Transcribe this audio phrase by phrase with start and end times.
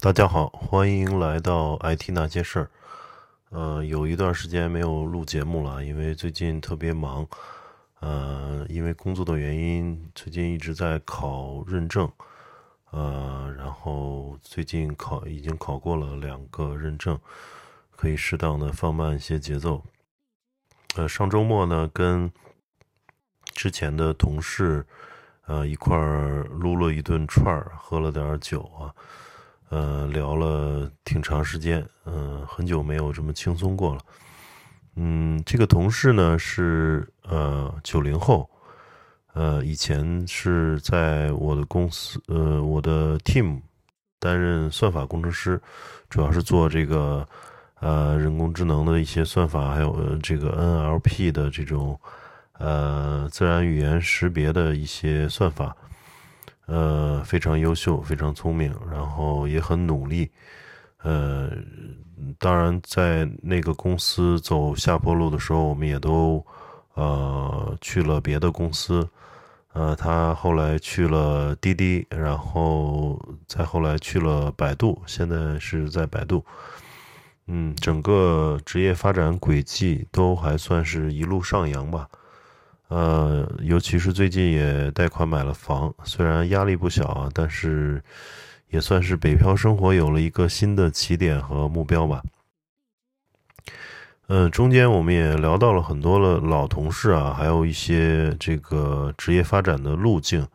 [0.00, 2.70] 大家好，欢迎来到 IT 那些事儿。
[3.50, 7.26] 呃，有一段时间没有录节目了，因为最近特别忙。
[7.98, 12.08] 呃，因为工作的原因，最近一直在考认证。
[12.92, 17.18] 呃，然后最近考已经考过了两个认证，
[17.90, 19.82] 可以适当的放慢一些节奏。
[20.94, 22.30] 呃，上周末呢，跟
[23.46, 24.86] 之前的同事
[25.46, 28.94] 呃一块儿撸了一顿串儿，喝了点酒啊。
[29.70, 34.00] 呃，聊了挺长时间，嗯，很久没有这么轻松过了。
[34.96, 38.48] 嗯，这个同事呢是呃九零后，
[39.34, 43.60] 呃，以前是在我的公司，呃，我的 team
[44.18, 45.60] 担任算法工程师，
[46.08, 47.26] 主要是做这个
[47.80, 52.00] 呃人工智能的一些算法，还有这个 NLP 的这种
[52.58, 55.76] 呃自然语言识别的一些算法。
[56.68, 60.30] 呃，非常优秀，非常聪明，然后也很努力。
[61.02, 61.50] 呃，
[62.38, 66.44] 当然，在那个公司走下坡路的时候，我们也都
[66.92, 69.08] 呃去了别的公司。
[69.72, 76.44] 呃，他后来去了滴滴，然后再后来去了百度，现在是在百度。
[77.46, 82.08] 嗯，整个职业发展轨迹都还算是一路上扬吧。
[82.88, 88.02] 呃，尤其是最近也贷款买了房，虽然压力不小啊，但是
[88.70, 92.22] 也算是北漂生活有了一个新的起点和目标吧。
[94.28, 100.46] 嗯，中间我们也聊到了很多的老同事啊，还有一些这个职业发展的路径。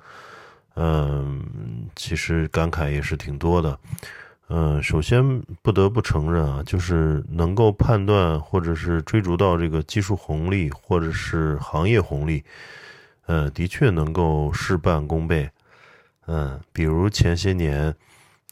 [0.76, 3.80] 嗯，其实感慨也是挺多的。
[4.56, 12.44] 嗯，首先不得不承认啊，就是能够判断或者是追逐到这个技术红利或者是行业红利，
[13.26, 15.50] 呃，的确能够事半功倍。
[16.28, 17.92] 嗯，比如前些年，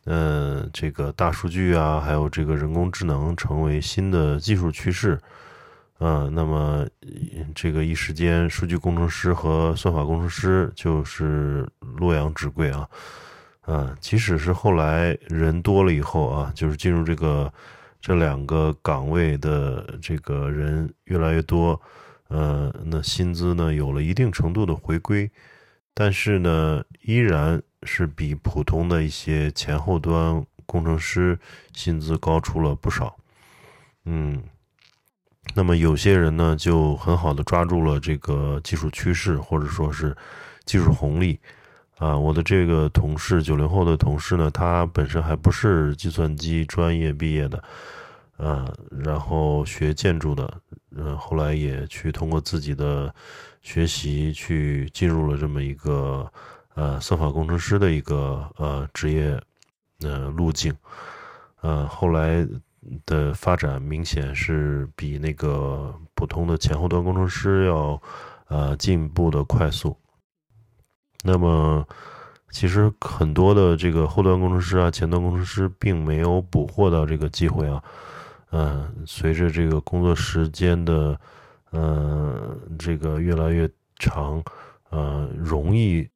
[0.06, 5.20] 嗯，这个大数据啊，还有这个人工智能成为新的技术趋势，
[6.00, 6.84] 嗯，那么
[7.54, 12.90] 这个一时间，数据工程师和算法工程师就是洛阳纸贵啊。
[13.62, 17.52] 啊，即使是后来人多了以后啊，就是进入这个
[18.02, 21.80] 这两个岗位的这个人越来越多，
[22.30, 25.30] 呃，那薪资呢有了一定程度的回归，
[25.94, 31.38] 但是呢，依然是比普通的一些前后端工程师
[31.72, 33.16] 薪资高出了不少。
[34.06, 34.42] 嗯，
[35.54, 40.18] 那么有些人呢就很好的抓住了这个技术趋势，或者说是
[40.66, 41.40] 技术红利。
[42.02, 47.64] 啊，我的这个同事，九零后的同事呢，他本身还不是计算机专业毕业的，
[48.38, 50.52] 啊，然后学建筑的，
[50.96, 53.14] 嗯，后来也去通过自己的
[53.62, 56.28] 学习去进入了这么一个
[56.74, 59.40] 呃算法工程师的一个呃职业
[60.00, 60.74] 呃路径，
[61.62, 62.44] 呃，后来
[63.06, 68.02] 的发展明显是比那个普通的前后端工程师要
[68.48, 69.96] 呃进步的快速。
[71.24, 71.88] 那么，
[72.50, 77.84] 其实很多的这个后端工程师啊、前端工程师并没有捕获到这个机会啊。
[78.50, 81.18] 嗯，随着这个工作时间的，
[81.72, 84.44] 嗯，这个越来越长，
[84.90, 86.10] 呃，容易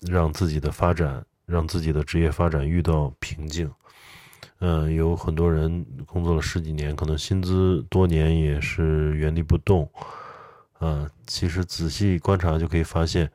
[0.00, 3.70] 让自己的发展、让自己的职业发展遇到瓶颈。
[4.58, 9.88] 嗯，有很多人工作了十几年，可能薪资多年也是原地不动。
[10.80, 13.30] 啊，其实仔细观察就可以发现。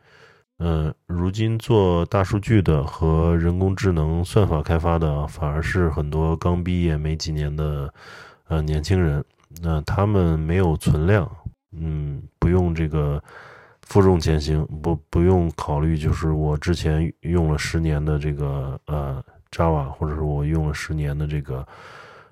[0.61, 7.93] 嗯，如今做大数据的和人工智能算法开发的，反而是很多刚毕业没几年的
[8.49, 9.23] 呃年轻人。
[9.61, 11.29] 那他们没有存量，
[11.71, 13.23] 嗯，不用这个
[13.83, 21.65] 负重前行，不不用考虑，就是我之前用了十年的这个呃 Java，或者是我用了十年的这个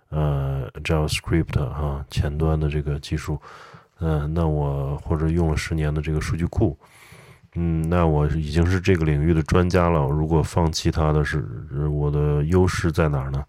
[0.10, 3.40] 呃 JavaScript 啊前端的这个技术，
[4.00, 6.78] 嗯，那我或者用了十年的这个数据库。
[7.60, 10.08] 嗯，那我已经是这个领域的专家了。
[10.08, 11.44] 如果放弃它的是
[11.88, 13.44] 我的优势在哪儿呢？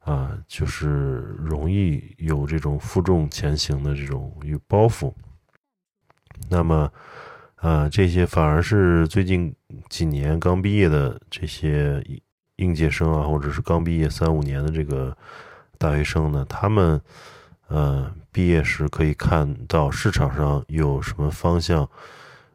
[0.00, 5.12] 啊，就是容易有这种负重前行的这种有包袱。
[6.48, 6.90] 那么，
[7.54, 9.54] 啊，这些反而是最近
[9.88, 12.04] 几年刚毕业的这些
[12.56, 15.16] 应届生啊，或者是刚毕业三五年的这个
[15.78, 17.00] 大学生呢，他们，
[17.68, 21.88] 呃，毕业时可以看到市场上有什么方向。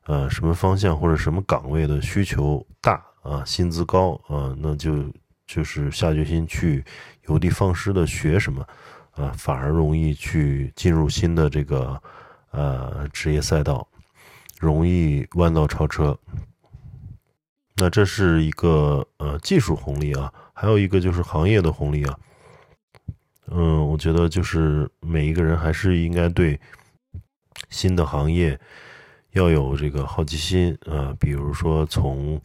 [0.06, 5.06] 呃，什么方向或者什么岗位的需求大啊，薪资高啊，那就
[5.46, 6.84] 就是下决心去
[7.28, 8.66] 有的放矢的学什么
[9.12, 12.02] 啊，反而容易去进入新的这个
[12.50, 13.88] 呃职业赛道，
[14.60, 16.18] 容易弯道超车。
[17.76, 22.20] 那这是一个呃技术红利啊，还有一个就是行业的红利啊。
[23.48, 26.60] 嗯，我觉得就是每一个人还是应该对
[27.70, 28.60] 新的行业
[29.32, 31.16] 要有这个好奇心啊。
[31.20, 32.40] 比如说从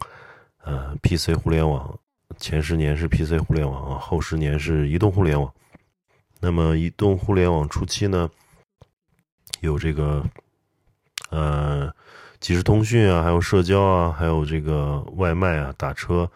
[0.63, 1.97] 呃 PC 互联网，
[2.37, 5.51] 前十年是 PC 互联网啊，后十年是移动互联网。
[6.39, 8.29] 那么移动互联网初期呢，
[9.61, 10.23] 有这个
[11.29, 11.93] 呃
[12.39, 16.29] 即时通讯啊，还有社交啊，还有这个外卖啊、打车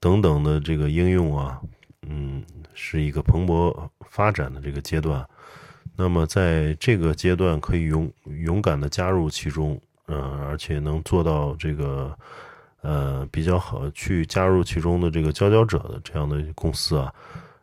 [0.00, 1.60] 等等的这个应用啊，
[2.02, 2.44] 嗯。
[2.80, 3.76] 是一个蓬勃
[4.08, 5.28] 发展的这个阶段，
[6.00, 8.08] 那么在这个阶段可以勇
[8.44, 10.16] 勇敢的加入其中，嗯，
[10.46, 12.16] 而且能做到这个
[12.82, 17.12] 呃比较好去加入其中的这个佼佼者的这样的公司啊，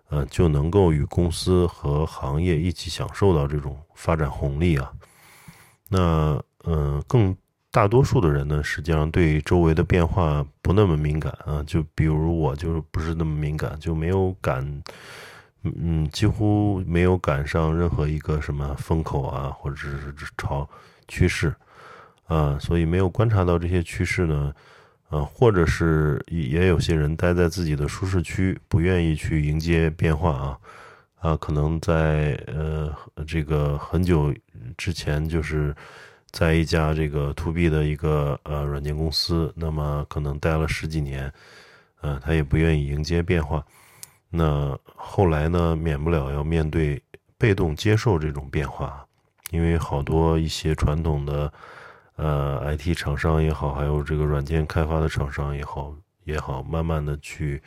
[0.09, 4.91] 呃，就能够与公司和行业一起享受到这种发展红利啊。
[5.87, 7.33] 那嗯，更。
[7.71, 11.61] 大多数的人呢，实际上对周围的变化不那么敏感啊。
[11.67, 14.81] 就比如我，就是不是那么敏感，就没有赶，
[15.77, 20.69] 嗯，几乎没有赶上任何一个什么风口啊，或者是潮
[21.07, 21.53] 趋势
[22.27, 24.53] 啊，所以没有观察到这些趋势呢。
[25.09, 30.57] 啊，或者是也有些人待在自己的舒适区，不愿意去迎接变化啊。
[31.19, 32.93] 啊，可能在呃
[33.27, 34.33] 这个很久
[34.77, 35.75] 之前就是。
[36.31, 41.31] 在一家这个 to B 的一个呃软件公司，那么可能待了十几年，
[42.01, 43.65] 呃，他也不愿意迎接变化。
[44.35, 47.01] 那后来呢，免不了要面对
[47.37, 49.05] 被动接受这种变化，
[49.51, 51.51] 因为好多一些传统的
[52.15, 57.61] 呃 IT 厂商也好，还有这个软件开发的厂商也好也好，慢慢的去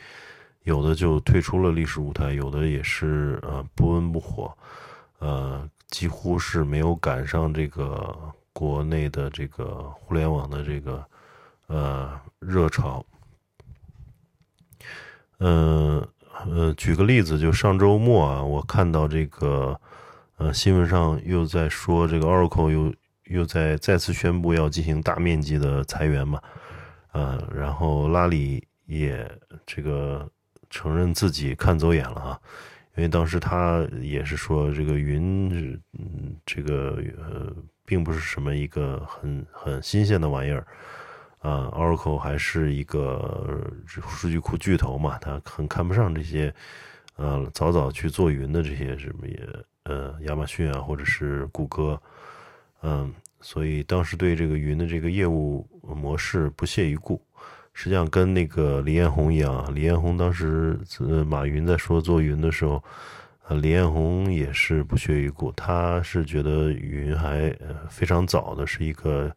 [0.63, 4.55] 有的就退出了历史舞台，有的也是呃不温不火，
[5.19, 8.15] 呃，几乎是没有赶上这个。
[8.51, 11.05] 国内的这个互联网的这个
[11.67, 13.05] 呃热潮，
[15.37, 16.05] 嗯，
[16.45, 19.79] 呃举个例子，就上周末啊，我看到这个
[20.37, 22.93] 呃新闻上又在说，这个 Oracle 又
[23.25, 26.41] 又在再次宣布要进行大面积的裁员嘛，
[27.11, 29.29] 呃，然后拉里也
[29.65, 30.29] 这个
[30.69, 32.39] 承认自己看走眼了啊，
[32.95, 37.53] 因为当时他也是说这个云，嗯，这个呃。
[37.89, 40.63] 并不是什么一个很很新鲜的玩意儿，
[41.39, 46.53] 啊，Oracle 还是一个数据库巨头嘛，他很看不上这些，
[47.15, 49.39] 呃，早早去做云的这些什么也，
[49.83, 52.01] 呃，亚马逊啊，或者是谷歌，
[52.81, 57.21] 嗯，所以当时对这个云的这个业务模式不屑一顾，
[57.73, 62.83] 实际上跟那个李彦宏一样，李彦宏当时呃马云在说做云的时候。
[63.47, 67.51] 呃，李彦宏也是不屑一顾，他是觉得云还
[67.89, 69.35] 非常早的，是一个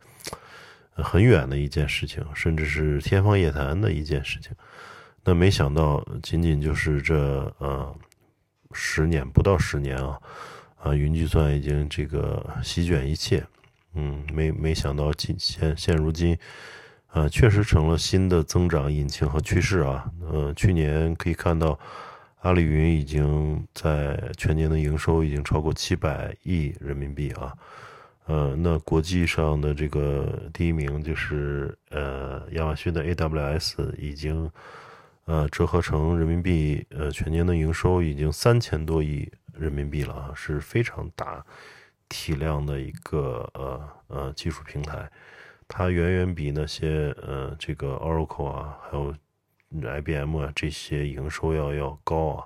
[0.94, 4.52] 很远的一件事情，甚至是天方夜谭的一件事情。
[5.24, 7.16] 那没想到，仅仅就是这
[7.58, 7.94] 呃
[8.72, 10.18] 十年不到十年啊，
[10.76, 13.44] 啊，云计算已经这个席卷一切。
[13.94, 16.36] 嗯，没没想到今现现如今，
[17.08, 20.10] 啊，确实成了新的增长引擎和趋势啊。
[20.20, 21.78] 呃，去年可以看到。
[22.42, 27.54] 阿里云已经在全年的营收已经超过七百亿人民币啊，
[28.26, 34.50] 呃，那国际上的这个第一名就是呃亚马逊的 AWS 已经
[35.24, 41.44] 呃折合成人民币呃全年的营收已经三千多亿人民币了啊，是非常大
[42.08, 45.10] 体量的一个呃呃技术平台，
[45.66, 49.14] 它远远比那些呃这个 Oracle 啊还有。
[49.74, 52.44] IBM 啊，这些营收要要高啊，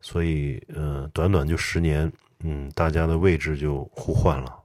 [0.00, 4.57] 所以呃，短短就十年，嗯，大家的位置就互换了，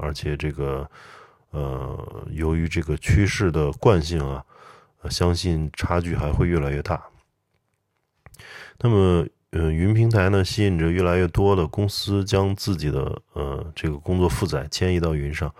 [0.00, 0.88] 而且这个
[1.50, 4.44] 呃，由于这个趋势的惯性啊，
[5.08, 7.02] 相信差距还会越来越大。
[8.78, 15.54] 那么，呃，云平台呢，吸引着越来越多的公司将自己的呃这个工作负载迁移到云上，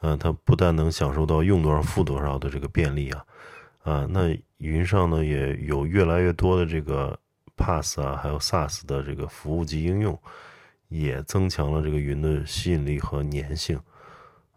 [0.00, 3.24] 嗯，它不但能享受到用多少付多少的这个便利啊。
[3.82, 7.18] 啊，那云上呢也有越来越多的这个
[7.56, 10.20] PaaS 啊，还有 SaaS 的这个服务及应用，
[10.90, 13.80] 也增强了这个云的吸引力和粘性。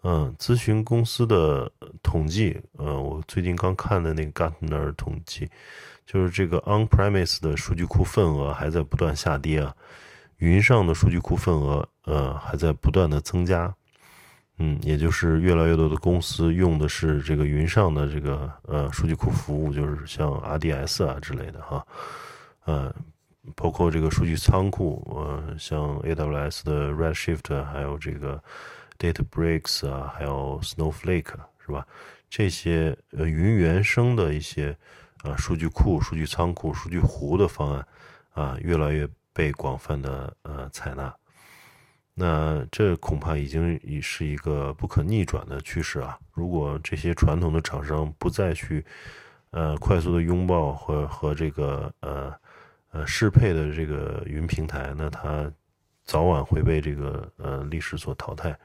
[0.01, 1.71] 嗯，咨询公司的
[2.03, 5.49] 统计，呃，我最近刚看的那个 Gartner 统计，
[6.05, 9.73] 就是这个 On-premise 的数据库份额还在不断下跌啊，
[10.39, 13.73] 云上的数据库份额，呃，还在不断的增加。
[14.57, 21.87] 嗯，也就是越来越多的公司用的是这个云上的这个呃数据库服务，就是像 RDS 啊之类的哈，
[22.65, 22.93] 呃，
[23.55, 28.41] 包括这个数据仓库，呃，像 AWS 的 Redshift，还有这个
[28.97, 31.33] DataBricks 啊，还有 Snowflake
[31.65, 31.85] 是吧？
[32.29, 34.75] 这些呃云原生的一些
[35.23, 37.88] 啊数据库、数据仓库、数据湖的方案
[38.33, 41.13] 啊，越来越被广泛的呃采纳。
[42.15, 46.17] 那这恐怕已经已是一个不可逆转的趋势啊！
[46.31, 48.85] 如果这些传统的厂商不再去
[49.50, 52.31] 呃快速的拥抱和和这个呃
[52.93, 55.51] 呃适配的这个云平台，那它
[56.05, 58.57] 早晚会被这个呃历史所淘汰。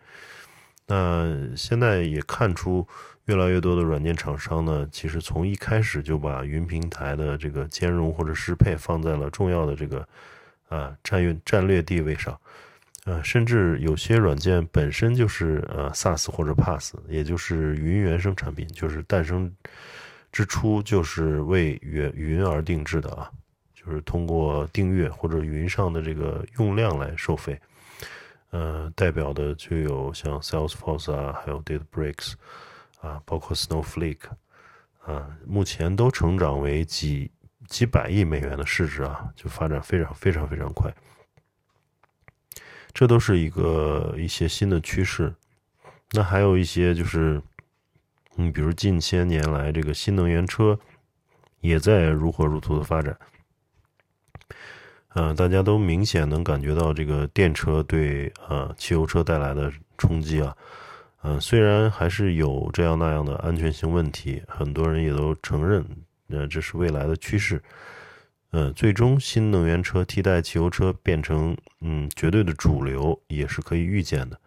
[0.86, 2.86] 那现在也看出
[3.26, 10.08] 越来越多的软件厂商呢，其实从一开始就把云平台的这个兼容或者适配放在了重要的这个
[10.68, 12.38] 啊战略战略地位上。
[13.04, 19.50] 呃，甚至有些软件本身就是呃 SaaS 或者 PaaS，也就是云原生产品，就是诞生
[20.30, 23.30] 之初就是为云云而定制的啊，
[23.88, 27.58] 就是通过订阅或者云上的这个用量来收费。
[28.50, 32.34] 呃，代表的就有像 Salesforce 啊，还有 DataBricks
[33.00, 34.28] 啊，包括 Snowflake
[35.04, 37.30] 啊，目前都成长为几
[37.66, 40.94] 几百亿美元的市值啊，就发展非常非常非常快。
[42.92, 45.34] 这都是一个一些新的趋势，
[46.12, 47.40] 那还有一些就是，
[48.36, 50.78] 嗯，比如近些年来这个新能源车
[51.60, 53.16] 也在如火如荼的发展，
[55.20, 60.56] 嗯，大家都明显能感觉到这个电车对呃汽油车带来的冲击啊，
[61.24, 65.84] 嗯，虽然还是有这样那样的安全性问题，很多人也都承认，
[66.28, 67.60] 呃，这是未来的趋势。
[68.50, 74.40] 呃，最终新能源车替代汽油车变成嗯绝对的主流，也是可以预见的。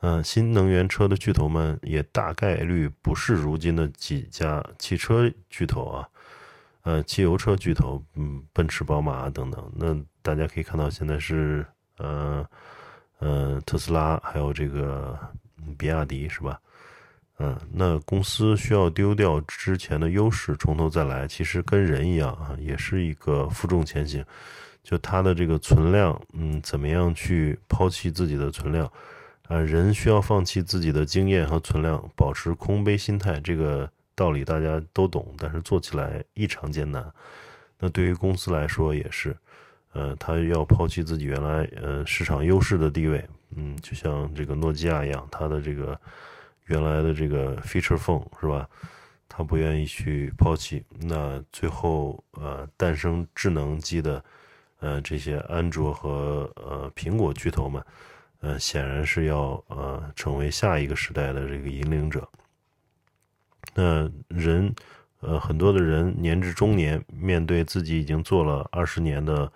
[0.00, 6.08] 嗯，新能源车的巨头们也大概率不是如今的几家汽车巨头啊，
[6.82, 9.70] 呃，汽油车巨头，嗯，奔驰、宝马等等。
[9.74, 11.66] 那大家可以看到，现在是
[11.98, 12.46] 呃
[13.18, 15.18] 呃特斯拉，还有这个
[15.76, 16.58] 比亚迪，是吧？
[17.40, 24.24] 嗯，那公司需要丢掉之前的优势，从头再来，其实跟人一样啊，也是一个负重前行。
[24.82, 28.90] 就它的这个存量，嗯，怎么样去抛弃自己的存量？
[29.46, 33.38] 啊，人需要放弃自己的经验和存量，保持空杯心态。
[33.40, 37.08] 这个道理大家都懂，但是做起来异常艰难。
[37.78, 39.36] 那对于公司来说也是，
[39.92, 45.98] 呃，他要抛弃自己原来呃市场优势的地位，嗯，就像这个诺基亚一样，它的这个。
[46.70, 48.68] 原来的这个 feature phone 是吧？
[49.26, 54.22] 他不愿意去抛弃，那最后呃诞生智能机的
[54.80, 57.82] 呃这些安卓和呃苹果巨头们，
[58.40, 62.28] 呃显然是要呃成为下一个时代的这个引领者。
[63.78, 64.74] 那人
[65.20, 69.52] 呃很多的人年至中年，面对自己已经做了二十年的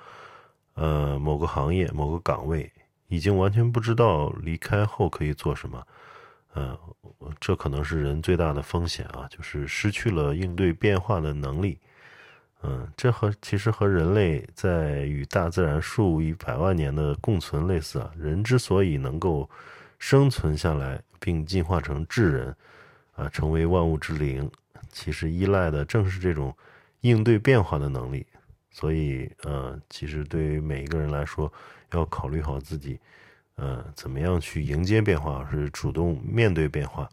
[0.75, 2.71] 呃某个行业某个岗位，
[3.09, 5.85] 已经完全不知道离开后可以做什么。
[6.55, 6.79] 嗯，
[7.41, 11.76] 这可能是人最大的风险啊，就是失去了应对变化的能力。
[12.62, 18.09] 嗯，这和其实和人类在与大自然数以百万年的共存类似啊。
[18.17, 19.50] 人之所以能够
[19.99, 22.55] 生存下来并进化成智人，
[23.12, 24.50] 啊，成为万物之灵，
[24.90, 26.54] 其实依赖的正是这种
[27.00, 28.26] 应对变化的能力。
[28.71, 31.52] 所以，呃，其实对于每一个人来说，
[31.92, 32.99] 要考虑好自己。
[33.57, 35.47] 呃，怎么样去迎接变化？
[35.50, 37.07] 是主动面对变化，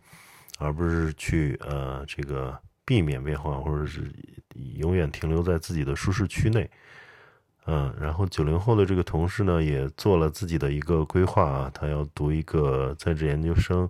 [0.57, 4.09] 而不是去呃这个避免变化，或者是
[4.75, 6.67] 永远停留在自己的舒适区内。
[7.65, 13.87] 嗯，然后九零后的这个同事呢，也做了自己的一个规划啊，他要读一个在职研究生，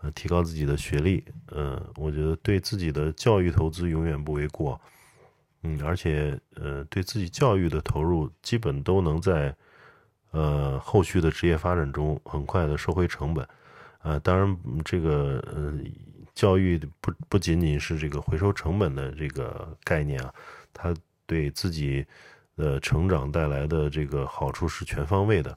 [0.00, 1.24] 呃，提高自己的学历。
[1.52, 4.80] 嗯，我觉得对自己的教育投资永远不为过。
[5.62, 9.54] 嗯，而且呃，对自己教育的投入，基本都能在。
[10.32, 13.48] 呃，后续的职业发展中很快的收回成本，
[14.02, 15.72] 呃，当然这个呃
[16.34, 20.34] 教育不不仅仅是这个回收成本的这个概念啊，
[20.74, 22.04] 它对自己
[22.54, 25.56] 的成长带来的这个好处是全方位的。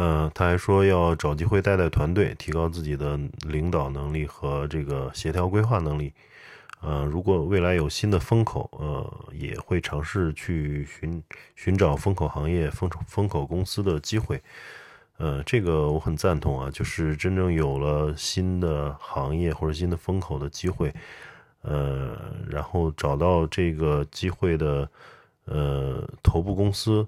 [0.00, 6.12] 嗯，他还说要找机会带带团队，提高自己的领导能力和这个协调规划能力。
[6.80, 11.20] 呃，如果未来有新的风口，呃，也会尝试去寻
[11.56, 14.40] 寻找风口行业、风风口公司的机会。
[15.16, 20.94] 呃，这个我很赞同啊，就是真正有了新的行业或者新的风口的机会，
[21.62, 22.16] 呃，
[22.48, 24.88] 然后找到这个机会的
[25.46, 27.04] 呃头部公司，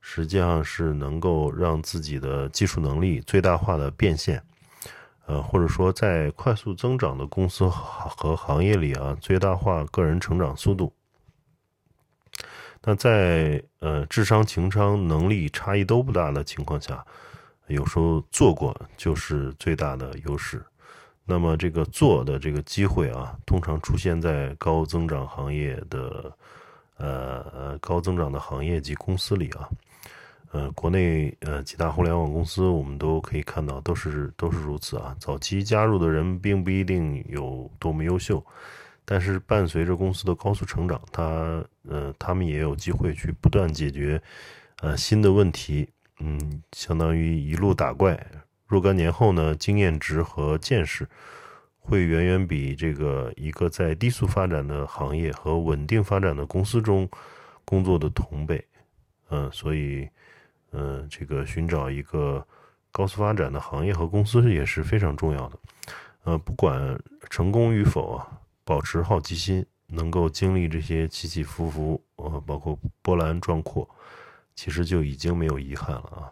[0.00, 4.42] 实际上是能够让自己的技术能力最大化的变现。
[5.26, 10.92] 呃，或者说在快速增长的公司和行业里啊，最大化个人成长速度。
[12.82, 17.04] 那在呃智商、情商、能力差异都不大的情况下，
[17.68, 20.64] 有时候做过就是最大的优势。
[21.24, 26.36] 那么这个做的这个机会啊，通常出现在高增长行业的
[26.96, 29.68] 呃高增长的行业及公司里啊。
[30.52, 35.14] 呃，国内呃几大互联网公司，我们都可以看到，都是都是如此啊。
[35.20, 38.44] 早期加入的人并不一定有多么优秀，
[39.04, 44.20] 但是伴随着公司的高速成长，他呃他们也有机会去不断解决
[44.80, 45.88] 呃新的问题，
[46.18, 48.18] 嗯，相当于一路打怪。
[48.66, 51.08] 若干年后呢，经验值和见识
[51.78, 57.08] 会远远比这个一个在低速发展的行业和稳定发展的公司中
[57.64, 58.60] 工作的同辈，
[59.28, 60.08] 嗯，所以。
[60.72, 62.46] 嗯，这个寻找一个
[62.92, 65.58] 高速发展的行业和公司也是非常重要的。
[66.24, 66.98] 呃，不管
[67.28, 68.28] 成功与否啊，
[68.64, 73.88] 保持好奇心，能够经历这些起起伏伏，呃，包括波澜壮阔，
[74.54, 76.30] 其实就已经没有遗憾了啊。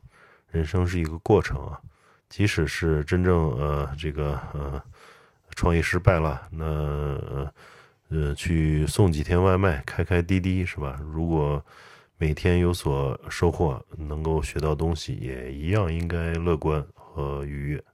[0.51, 1.81] 人生是一个过程啊，
[2.29, 4.83] 即使是真正呃这个呃
[5.57, 6.65] 创业失败了，那
[8.11, 10.99] 呃去送几天外卖，开开滴滴是吧？
[11.03, 11.65] 如果
[12.21, 17.85] 每天有所收获，能够学到东西，也一样应该乐观和愉悦。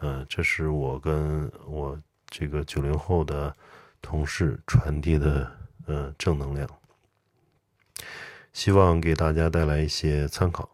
[0.00, 3.54] 嗯，这是我跟我这个九零后的
[4.00, 5.52] 同事传递的
[5.86, 6.66] 呃正能量，
[8.54, 10.68] 希望给大家带来一些参考。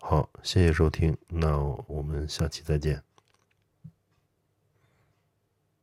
[0.00, 3.02] 好，谢谢收听，那我们下期再见。